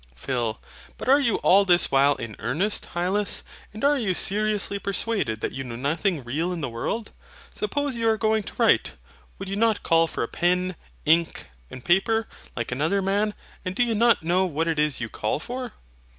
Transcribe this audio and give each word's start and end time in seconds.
PHIL. 0.15 0.59
But 0.97 1.07
are 1.09 1.19
you 1.19 1.35
all 1.43 1.63
this 1.63 1.91
while 1.91 2.15
in 2.15 2.35
earnest, 2.39 2.87
Hylas; 2.95 3.43
and 3.71 3.83
are 3.83 3.99
you 3.99 4.15
seriously 4.15 4.79
persuaded 4.79 5.41
that 5.41 5.51
you 5.51 5.63
know 5.63 5.75
nothing 5.75 6.23
real 6.23 6.51
in 6.51 6.59
the 6.59 6.69
world? 6.71 7.11
Suppose 7.53 7.95
you 7.95 8.09
are 8.09 8.17
going 8.17 8.41
to 8.41 8.53
write, 8.57 8.93
would 9.37 9.47
you 9.47 9.55
not 9.57 9.83
call 9.83 10.07
for 10.07 10.25
pen, 10.25 10.75
ink, 11.05 11.45
and 11.69 11.85
paper, 11.85 12.27
like 12.55 12.71
another 12.71 13.03
man; 13.03 13.35
and 13.63 13.75
do 13.75 13.83
you 13.83 13.93
not 13.93 14.23
know 14.23 14.43
what 14.47 14.67
it 14.67 14.79
is 14.79 14.99
you 14.99 15.07
call 15.07 15.37
for? 15.39 15.73